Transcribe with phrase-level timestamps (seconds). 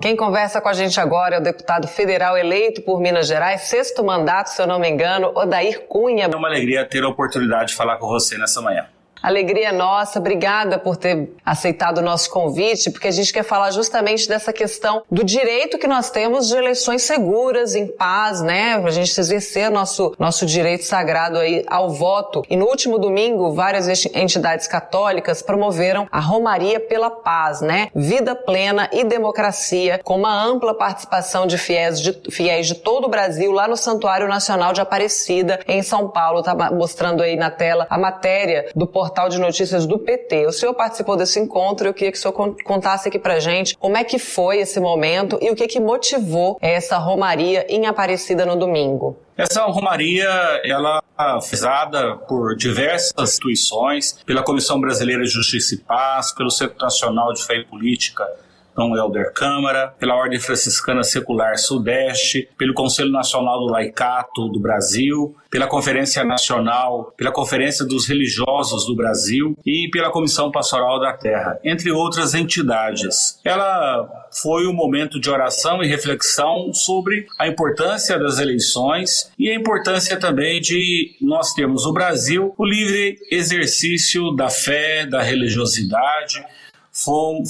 [0.00, 4.02] Quem conversa com a gente agora é o deputado federal eleito por Minas Gerais, sexto
[4.02, 6.24] mandato, se eu não me engano, Odair Cunha.
[6.24, 8.86] É uma alegria ter a oportunidade de falar com você nessa manhã.
[9.22, 14.26] Alegria nossa, obrigada por ter aceitado o nosso convite, porque a gente quer falar justamente
[14.26, 18.80] dessa questão do direito que nós temos de eleições seguras, em paz, né?
[18.80, 22.42] Pra gente exercer nosso, nosso direito sagrado aí ao voto.
[22.48, 27.88] E no último domingo, várias entidades católicas promoveram a Romaria pela Paz, né?
[27.94, 33.10] Vida plena e democracia, com uma ampla participação de fiéis de, fiéis de todo o
[33.10, 36.42] Brasil lá no Santuário Nacional de Aparecida, em São Paulo.
[36.42, 40.46] Tá mostrando aí na tela a matéria do portal portal de notícias do PT.
[40.46, 42.32] O senhor participou desse encontro e eu queria que o senhor
[42.64, 46.56] contasse aqui pra gente como é que foi esse momento e o que que motivou
[46.60, 49.18] essa romaria em Aparecida no domingo.
[49.36, 50.28] Essa romaria,
[50.64, 51.02] ela
[51.40, 57.32] foi realizada por diversas instituições, pela Comissão Brasileira de Justiça e Paz, pelo Centro Nacional
[57.32, 58.24] de Fé e Política
[58.74, 65.34] Dom Helder Câmara, pela Ordem Franciscana Secular Sudeste, pelo Conselho Nacional do Laicato do Brasil,
[65.50, 71.58] pela Conferência Nacional, pela Conferência dos Religiosos do Brasil e pela Comissão Pastoral da Terra,
[71.64, 73.40] entre outras entidades.
[73.44, 79.54] Ela foi um momento de oração e reflexão sobre a importância das eleições e a
[79.54, 86.44] importância também de nós termos no Brasil o livre exercício da fé, da religiosidade,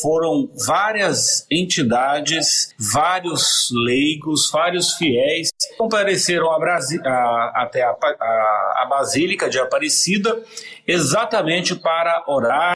[0.00, 8.82] foram várias entidades, vários leigos, vários fiéis que compareceram a Brasi a, até a, a,
[8.82, 10.40] a Basílica de Aparecida
[10.86, 12.74] exatamente para orar,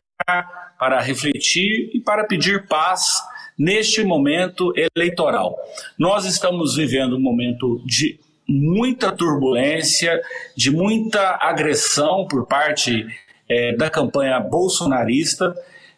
[0.78, 3.22] para refletir e para pedir paz
[3.58, 5.56] neste momento eleitoral.
[5.98, 10.20] Nós estamos vivendo um momento de muita turbulência,
[10.56, 13.06] de muita agressão por parte
[13.48, 15.54] é, da campanha bolsonarista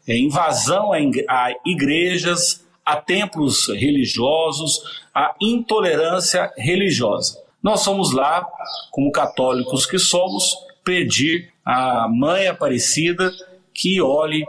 [0.06, 0.92] é, invasão
[1.28, 4.80] a igrejas, a templos religiosos,
[5.14, 7.38] a intolerância religiosa.
[7.62, 8.46] Nós somos lá,
[8.90, 13.30] como católicos que somos, pedir à Mãe Aparecida
[13.72, 14.44] que olhe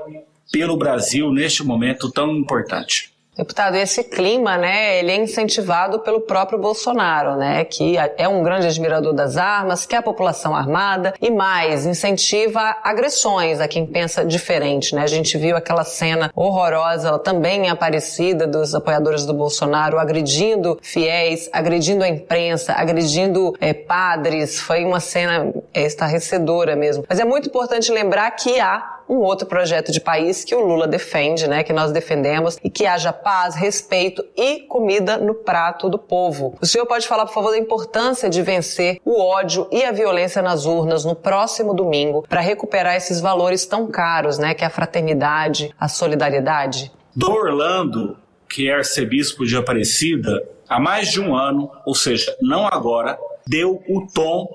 [0.52, 3.11] pelo Brasil neste momento tão importante.
[3.38, 8.68] Deputado, esse clima, né, ele é incentivado pelo próprio Bolsonaro, né, que é um grande
[8.68, 14.94] admirador das armas, quer a população armada e mais, incentiva agressões a quem pensa diferente,
[14.94, 15.04] né?
[15.04, 22.04] A gente viu aquela cena horrorosa também Aparecida dos apoiadores do Bolsonaro agredindo fiéis, agredindo
[22.04, 27.06] a imprensa, agredindo é, padres, foi uma cena é, estarrecedora mesmo.
[27.08, 30.88] Mas é muito importante lembrar que há um outro projeto de país que o Lula
[30.88, 36.00] defende, né, que nós defendemos, e que haja paz, respeito e comida no prato do
[36.00, 36.58] povo.
[36.62, 40.42] O senhor pode falar, por favor, da importância de vencer o ódio e a violência
[40.42, 44.70] nas urnas no próximo domingo para recuperar esses valores tão caros, né, que é a
[44.70, 46.90] fraternidade, a solidariedade?
[47.14, 48.18] Do Orlando,
[48.48, 53.84] que é arcebispo de Aparecida, há mais de um ano, ou seja, não agora, deu
[53.90, 54.48] o tom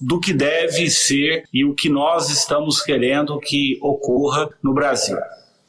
[0.00, 5.16] do que deve ser e o que nós estamos querendo que ocorra no Brasil.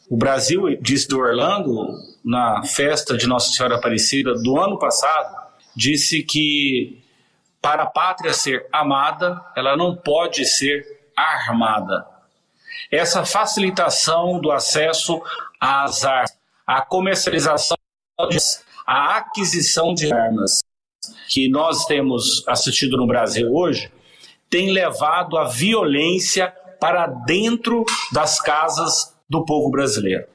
[0.10, 1.88] O Brasil, disse do Orlando,
[2.24, 5.36] na festa de Nossa Senhora Aparecida do ano passado,
[5.76, 7.02] disse que
[7.62, 10.86] para a pátria ser amada, ela não pode ser
[11.16, 12.06] armada.
[12.92, 15.22] Essa facilitação do acesso
[15.60, 17.78] às armas, a comercialização,
[18.86, 20.62] a aquisição de armas
[21.28, 23.92] que nós temos assistido no Brasil hoje,
[24.50, 30.28] tem levado a violência para dentro das casas do povo brasileiro.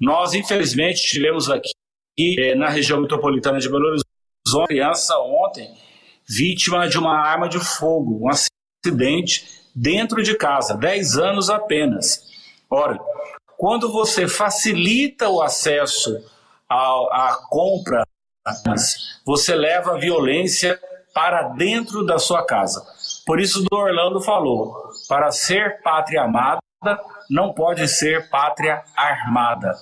[0.00, 1.70] Nós, infelizmente, tivemos aqui
[2.18, 4.08] eh, na região metropolitana de Belo Horizonte
[4.66, 5.74] criança ontem
[6.28, 12.22] vítima de uma arma de fogo, um acidente dentro de casa, 10 anos apenas.
[12.70, 12.98] Ora,
[13.56, 16.22] quando você facilita o acesso
[16.68, 18.04] à compra,
[19.24, 20.78] você leva a violência
[21.14, 22.84] para dentro da sua casa.
[23.28, 24.74] Por isso, do Orlando falou:
[25.06, 26.62] para ser pátria amada,
[27.28, 29.74] não pode ser pátria armada.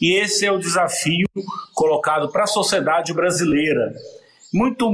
[0.00, 1.26] E esse é o desafio
[1.74, 3.92] colocado para a sociedade brasileira.
[4.54, 4.90] Muito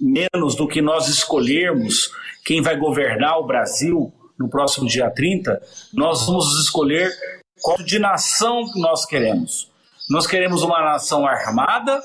[0.00, 2.10] menos do que nós escolhermos
[2.42, 5.60] quem vai governar o Brasil no próximo dia 30,
[5.92, 7.12] nós vamos escolher
[7.60, 9.70] qual de nação que nós queremos.
[10.08, 12.00] Nós queremos uma nação armada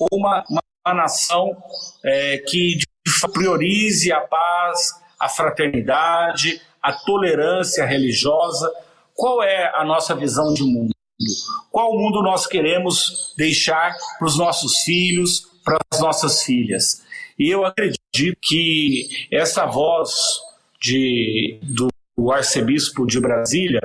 [0.00, 1.56] ou uma, uma nação
[2.04, 2.80] é, que
[3.28, 8.70] priorize a paz, a fraternidade, a tolerância religiosa.
[9.14, 10.94] Qual é a nossa visão de mundo?
[11.70, 17.02] Qual mundo nós queremos deixar para os nossos filhos, para as nossas filhas?
[17.38, 20.10] E eu acredito que essa voz
[20.80, 21.90] de, do
[22.30, 23.80] arcebispo de Brasília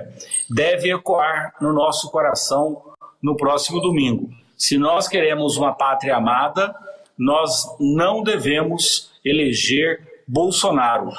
[0.49, 2.81] deve ecoar no nosso coração
[3.21, 4.29] no próximo domingo.
[4.57, 6.75] Se nós queremos uma pátria amada,
[7.17, 11.11] nós não devemos eleger Bolsonaro.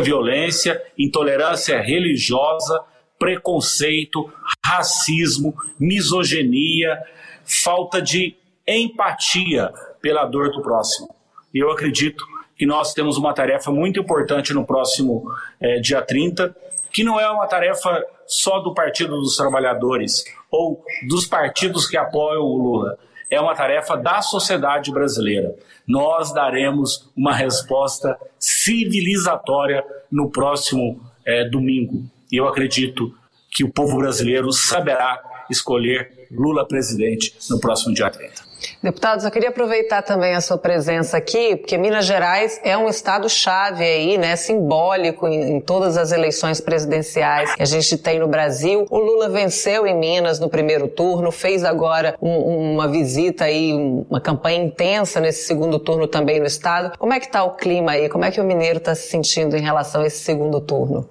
[0.00, 2.84] Violência, intolerância religiosa,
[3.18, 4.32] preconceito,
[4.64, 7.02] racismo, misoginia,
[7.44, 8.36] falta de
[8.66, 11.08] empatia pela dor do próximo.
[11.52, 12.24] E eu acredito
[12.56, 15.24] que nós temos uma tarefa muito importante no próximo
[15.60, 16.54] é, dia 30,
[16.92, 22.42] que não é uma tarefa só do Partido dos Trabalhadores ou dos partidos que apoiam
[22.42, 22.98] o Lula.
[23.30, 25.54] É uma tarefa da sociedade brasileira.
[25.86, 32.04] Nós daremos uma resposta civilizatória no próximo é, domingo.
[32.32, 33.14] E eu acredito
[33.50, 38.48] que o povo brasileiro saberá escolher Lula presidente no próximo dia 30.
[38.82, 43.82] Deputados, eu queria aproveitar também a sua presença aqui, porque Minas Gerais é um estado-chave
[43.82, 48.86] aí, né, simbólico em, em, todas as eleições presidenciais que a gente tem no Brasil.
[48.90, 54.20] O Lula venceu em Minas no primeiro turno, fez agora um, uma visita aí, uma
[54.20, 56.96] campanha intensa nesse segundo turno também no estado.
[56.98, 58.08] Como é que está o clima aí?
[58.08, 61.08] Como é que o mineiro está se sentindo em relação a esse segundo turno?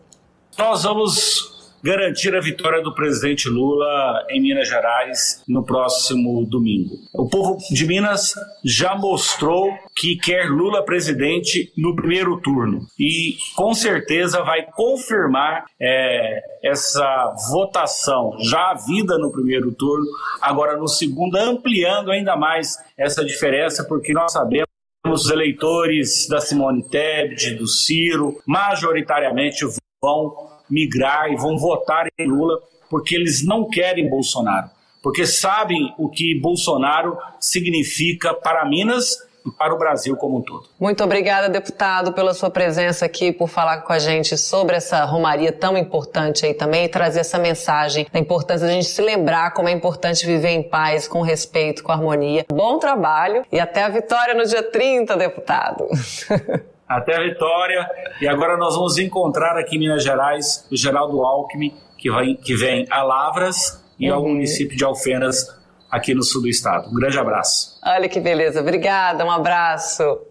[0.58, 6.96] Nós vamos garantir a vitória do presidente Lula em Minas Gerais no próximo domingo.
[7.14, 8.34] O povo de Minas
[8.64, 16.42] já mostrou que quer Lula presidente no primeiro turno e com certeza vai confirmar é,
[16.64, 20.06] essa votação já havida no primeiro turno,
[20.42, 24.68] agora no segundo, ampliando ainda mais essa diferença, porque nós sabemos
[25.06, 29.66] os eleitores da Simone Tebet, do Ciro, majoritariamente
[30.02, 32.60] vão migrar e vão votar em Lula
[32.90, 34.70] porque eles não querem Bolsonaro,
[35.02, 40.66] porque sabem o que Bolsonaro significa para Minas e para o Brasil como um todo.
[40.80, 45.52] Muito obrigada, deputado, pela sua presença aqui, por falar com a gente sobre essa romaria
[45.52, 49.68] tão importante aí também e trazer essa mensagem da importância da gente se lembrar como
[49.68, 52.46] é importante viver em paz, com respeito, com harmonia.
[52.50, 55.88] Bom trabalho e até a vitória no dia 30, deputado.
[56.88, 57.90] até a vitória.
[58.22, 62.56] E agora nós vamos encontrar aqui em Minas Gerais o Geraldo Alckmin, que, vai, que
[62.56, 64.18] vem a Lavras e uhum.
[64.18, 65.48] ao município de Alfenas,
[65.90, 66.90] aqui no sul do estado.
[66.90, 67.80] Um grande abraço.
[67.84, 68.62] Olha que beleza.
[68.62, 70.27] Obrigada, um abraço.